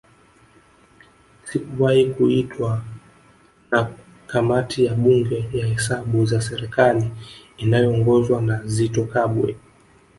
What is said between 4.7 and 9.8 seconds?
ya Bunge ya Hesabu za serikali inayoongozwa na Zitto Kabwe